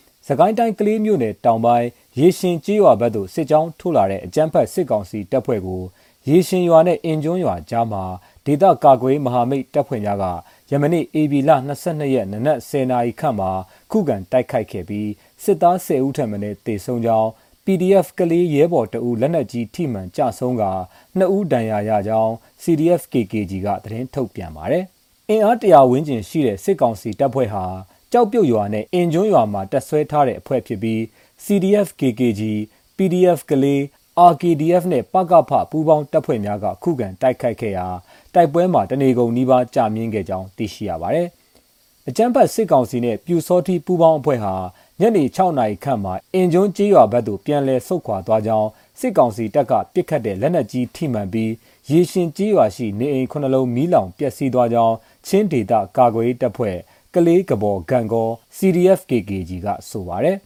[0.39, 1.87] ကိုင်းတိုင်းကလေးမြို့နယ်တောင်ပိုင်း
[2.19, 5.81] ရေရှင်ကျေးရွာဘက်သို့စစ်ကြောင်းထိုးလာတဲ့အကြမ်းဖက်စစ်ကောင်စီတပ်ဖွဲ့ကို
[6.29, 8.03] ရေရှင်ရွာနဲ့အင်ကျွန်းရွာကြားမှာ
[8.45, 10.25] ဒေသကာကွယ်မဟာမိတ်တပ်ဖွဲ့များက
[10.71, 11.51] ယမနေ့ AB လ
[11.83, 13.51] 22ရက်နနက်10နာရီခန့်မှာ
[13.91, 15.09] ခုခံတိုက်ခိုက်ခဲ့ပြီး
[15.43, 17.29] စစ်သား10ဦးထပ်မံတေဆုံးကြောင်း
[17.65, 20.63] PDF ကလေးရဲဘော်တအူလက်နက်ကြီးထိမှန်ကြဆုံးက
[21.19, 24.85] 2ဦးဒဏ်ရာရကြောင်း CDF KKG ကသတင်းထုတ်ပြန်ပါတယ်။
[25.29, 27.65] အင်အားတရာဝန်းကျင်ရှိတဲ့စစ်ကောင်စီတပ်ဖွဲ့ဟာ
[28.11, 30.99] ကြောက်ပြုတ်ရွာနဲ့အင်ကျွန်းရွာမှာတက်ဆွဲထားတဲ့အဖွဲ့ဖြစ်ပြီး
[31.43, 32.41] CDF KKG
[32.97, 33.81] PDF ကလေး
[34.31, 37.87] RKDF နဲ့ပကဖပူးပေါင်းတပ်ဖွဲ့များကခုခံတိုက်ခိုက်ခဲ့ရာ
[38.33, 41.27] တိုက်ပွဲမှာတနေကုန်နီးပါးကြာမြင့်ခဲ့ကြောင်းသိရှိရပါတယ်။
[42.07, 44.55] အကြမ်းဖက်စစ်ကောင်စီနဲ့ပြူစောတိပူးပေါင်းအဖွဲ့ဟာ
[44.99, 51.51] ညနေ6နာရီခန့်မှာအင်ကျွန်းကျေးရွာဘက်သို့ပြန်လည်ဆုတ်ခွာသွားကြောင်းစစ်ကောင်စီတပ်ကပစ်ခတ်တဲ့လက်နက်ကြီးထိမှန်ပြီး
[51.89, 54.95] ရေရှင်ကျေးရွာရှိနေအိမ်ခုနှလုံးမီးလောင်ပျက်စီးသွားကြောင်း
[55.27, 56.77] ချင်းဒေသကာကွယ်တပ်ဖွဲ့
[57.15, 60.37] ကလေးကဘော်ဂန်ကော CDF KKG ကဆိုပါတယ်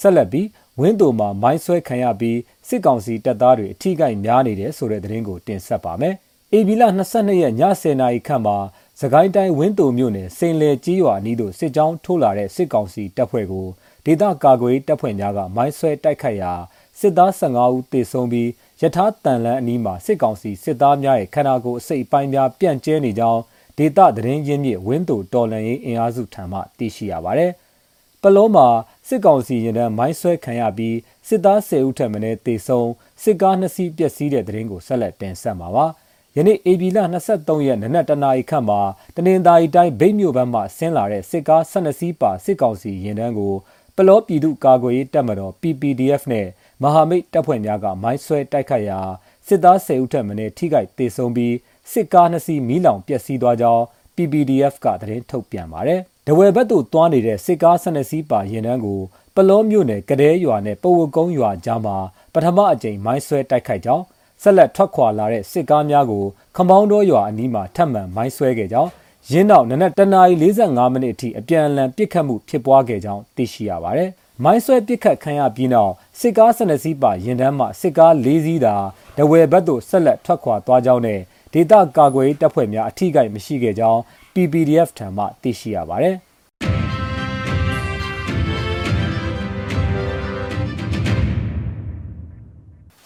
[0.00, 0.48] ဆက်လက်ပြီး
[0.80, 6.14] ဝင်းတိုမှာမိုင်းဆွဲခံရပြီးစစ်ကောင်စီတပ်သားတွေအထိကိများနေတယ်ဆိုတဲ့သတင်းကိုတင်ဆက်ပါမယ်။
[6.54, 8.56] AB လ22ရက်ည10:00နာရီခန့်မှာ
[9.00, 13.66] စကိုင်းတိုင်းဝင်းတိုမြို့နယ်စိန်လေကြီးရွာအနီးသို့စစ်ကြောင်းထိုးလာတဲ့စစ်ကောင်စီတပ်ဖွဲ့ကို
[14.04, 16.52] ဒေသကာကွယ်တပ်ဖွဲ့များကမိုင်းဆွဲတိုက်ခိုက်ရာ
[17.00, 18.48] စစ်သား15ဦးသေဆုံးပြီး
[18.80, 23.40] ယထာတန်လန်းအနီးမှာစစ်ကောင်စီစစ်သားများရဲ့ခန္ဓာကိုယ်အစိတ်အပိုင်းများပြန့်ကျဲနေကြောင်း
[23.78, 27.52] ဒေသသတင်းရင်းမြစ်ဝင်းတူတော်လန်ရေးအင်အားစုထံမှသိရှိရပါတယ်။
[28.22, 28.66] ပလောမှာ
[29.08, 30.96] စစ်ကောင်စီရင်တန်းမိုင်းဆွဲခံရပြီး
[31.28, 32.90] စစ်သား10ဦးထက်မနည်းသေဆုံး
[33.22, 35.86] စစ်ကား2စီးပျက်စီးတဲ့သတင်းကိုဆက်လက်တင်ဆက်မှာပါ။
[36.36, 36.98] ယနေ့ AB လ
[37.32, 38.80] 23ရက်နနက်တနာရီခန့်မှာ
[39.16, 43.54] တနင်္သာရီတိုင်းဗိတ်မြို့ဘက်မှဆင်းလာတဲ့စစ်ကား12စီးပါစစ်ကောင်စီရင်တန်းကို
[43.96, 46.46] ပလောပြည်သူ့ကာကွယ်ရေးတပ်မတော် PPDF နဲ့
[46.82, 49.00] မဟာမိတ်တပ်ဖွဲ့များကမိုင်းဆွဲတိုက်ခိုက်ရာ
[49.46, 51.54] စစ်သား10ဦးထက်မနည်းထိခိုက်ဒေဆုံးပြီး
[51.92, 53.82] စစ်ကားနှစ်စီးမီးလောင်ပျက်စီးသွားကြောင်း
[54.16, 59.00] PPDF ကသတင်းထုတ်ပြန်ပါတယ်။ဒဝယ်ဘက်သို့တွားနေတဲ့စစ်ကား12စီးပါရင်တန်းကို
[59.34, 61.96] ပလောမြို့နယ်ကတဲ့ရွာနဲ့ပဝကုန်းရွာကြားမှာ
[62.32, 64.04] ပထမအကြိမ်မိုင်းဆွဲတိုက်ခိုက်ကြောင်း
[64.42, 66.24] ဆက်လက်ထွက်ခွာလာတဲ့စစ်ကားများကို
[66.56, 68.90] ခမောင်းတော်ရွာအနီးမှာထပ်မံမိုင်းဆွဲခဲ့ကြောင်း
[69.30, 70.34] ရင်းနောက်နနက်တနာရီ
[70.64, 74.10] 45မိနစ်အထိအပြန်အလှန်ပစ်ခတ်မှုဖြစ်ပွားခဲ့ကြောင်းသိရှိရပါတယ်။
[74.44, 78.74] မိုင်းဆွဲပစ်ခတ်ခံရပြီးနောက်စစ်ကား12စီးပါရင်တန်းမှစစ်ကား၄စီးသာ
[79.16, 81.20] ဒဝယ်ဘက်သို့ဆက်လက်ထွက်ခွာသွားကြောင်းနဲ့
[81.52, 84.00] ဒေသကာကွယ်တပ်ဖွဲ့များအထိကိမရှိခဲ့ကြောင်း
[84.34, 86.16] PPDF ထံမှသိရှိရပါတယ်။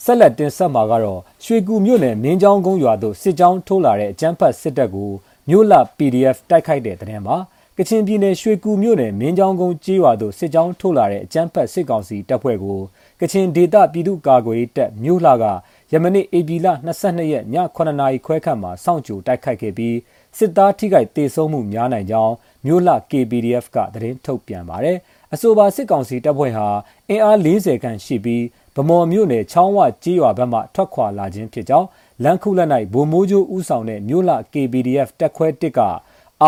[0.04, 5.10] ဆက်လက်တင်ဆက်မှာကတော့ရွှေကူမြို့နယ်မင်းချောင်းကုန်းရွာသို့စစ်ကြောင်းထိုးလာတဲ့အကြမ်းဖက်စစ်တပ်ကို
[5.48, 7.36] မြို့လ PDF တိုက်ခိုက်တဲ့တဲ့တင်ပါ
[7.78, 12.80] ကချင်ပြည်နယ်ရွှေကူမြို့နယ်မင်းချောင်းကုန်းကျေးရွာသို့စစ်ကြောင်းထိုးလာတဲ့အကြမ်းဖက်စစ်ကောင်စီတပ်ဖွဲ့ကို
[13.20, 15.44] ကချင်ဒေသပြည်သူ့ကာကွယ်ရေးတပ်မြို့လှက
[15.92, 16.68] ယမနေ့ဧပြီလ
[17.02, 19.96] 22ရက်ည9နာရီခွဲခန့်မှာစောင့်ကြိုတိုက်ခိုက်ခဲ့ပြီး
[20.38, 22.34] စစ်သားထိခိုက်ဒေဆုံးမှုများနိုင်ကြောင်း
[22.66, 24.98] မြို့လှ KPDF ကသတင်းထုတ်ပြန်ပါတယ်။
[25.34, 26.66] အဆိုပါစစ်ကောင်စီတပ်ဖွဲ့ဟာ
[27.08, 28.44] အင်အား40ခန့်ရှိပြီး
[28.76, 31.88] ဗမော်မြို့နယ်ချောင်းဝကျေးရွာဘက်မှထွက်ခွာလာခြင်းဖြစ်ကြောင်း
[32.24, 35.80] လန်ခုလက်၌ဗိုလ်မိုးကျိုးဦးဆောင်တဲ့မြို့လှ KPDF တပ်ခွဲ1က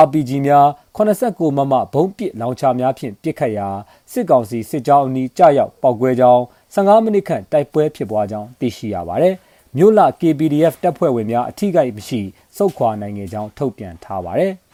[0.02, 0.66] RPG များ
[0.96, 3.68] 89မမဘုံပစ်လောင်ချာများဖြင့်ပစ်ခတ်ရာ
[4.12, 6.42] စစ်ကောင်စီစစ်ကြောင်းအနီးကြရောက်ပောက်ကွဲကြောင်း
[6.74, 9.34] 15မိနစ်ခန့်တိုက်ပွဲဖြစ်ပွားကြောင်းသိရှိရပါတယ်။
[9.76, 12.20] မြို့လ KPDF တပ်ဖွဲ့ဝင်များအထိကိမရှိ
[12.56, 14.52] စုခွာနိုင်ခဲ့ကြောင်းထုတ်ပြန်ထားပါတယ်။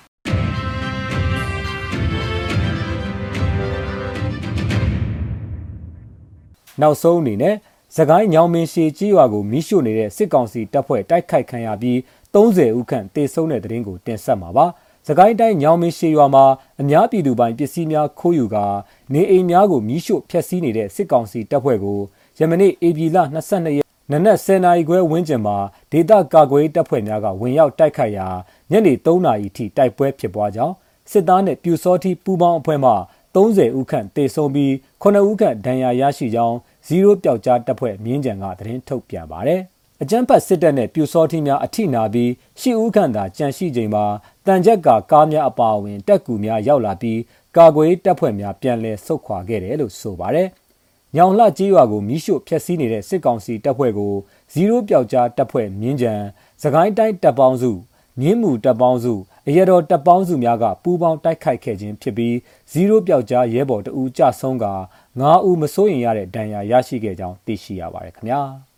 [6.80, 7.54] နောက်ဆုံးအနေနဲ့
[7.96, 11.96] သခိုင်းညောင်မင်းရှည်ကြီးရွာကိုမိရှို့နေတဲ့စစ်ကောင်စီတပ်ဖွဲ့တိုက်ခိုက်ခံရပြီး
[12.34, 14.66] 30ဦးခန့်တေဆုံးတဲ့တဲ့ရင်ကိုတင်ဆက်မှာပါ။
[15.06, 16.44] စကိုင်းတိုင်းညောင်မင်းရှေရွာမှာ
[16.80, 18.66] အများပြည်သူပိုင်ပစ္စည်းများခိုးယူကာ
[19.12, 21.98] နေအိမ်များကိုမီးရှို့ဖျက်ဆီးနေတဲ့စစ်ကောင်စီတပ်ဖွဲ့ကို
[22.38, 23.18] ယမနေ့ဧပြီလ
[23.50, 25.56] 22ရက်နနက်10နာရီခွဲဝန်းကျင်မှာ
[25.92, 28.28] ဒေသကာကွယ်တပ်ဖွဲ့များကဝင်ရောက်တိုက်ခိုက်ရာ
[28.70, 30.74] ညနေ3နာရီထိတိုက်ပွဲဖြစ်ပွားကြောင်း
[31.10, 32.92] စစ်သားနဲ့ပြူစောတိပူးပေါင်းအဖွဲ့မှ
[33.34, 36.56] 30ဦးခန့်တေဆုံးပြီး9ဦးခန့်ဒဏ်ရာရရှိကြောင်း
[36.86, 39.62] ဇီရိုပျောက်ကြားတပ်ဖွဲ့မြင်းကြံကသတင်းထုတ်ပြန်ပါတယ်။
[40.02, 42.30] အကြမ်းဖက်စစ်တပ်နဲ့ပြူစောထီးများအထိနာပြီး
[42.60, 44.04] ရှစ်ဦးခန့်သာကြန့်ရှိချိန်မှာ
[44.50, 47.20] တန်ကြက်ကကားများအပါအဝင်တက်ကူများရောက်လာပြီး
[47.56, 50.48] ကာကွယ်တပ်ဖွဲ့များပြန်လည်ဆုတ်ခွာခဲ့တယ်လို့ဆိုပါတယ်။
[51.16, 54.12] ညောင်လှကြီးရွာကိုမိရှို့ဖျက်ဆီးနေတဲ့စစ်ကောင်စီတပ်ဖွဲ့ကို
[54.52, 56.12] ဇီရိုပျောက်ကြားတပ်ဖွဲ့မြင်းကြံ၊
[56.62, 57.72] စကိုင်းတိုင်းတပ်ပေါင်းစု
[58.20, 59.14] မြင်းမူတပ်ပေါင်းစု
[59.46, 62.34] အအရတော်တပ်ပေါင်းစုများကပူးပေါင်းတိုက်ခိုက်ခဲ့ခြင်းဖြစ်ပြီး
[62.72, 64.66] 0ပျောက်ကြားရဲဘော်တအူးကြဆုံးက
[65.10, 68.42] 9ဦးမစိုးရင်ရတဲ့ဒဏ်ရာရရှိခဲ့ကြောင်းသိရှိရပါတယ်ခင်ဗျာ။